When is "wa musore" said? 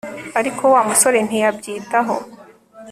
0.73-1.19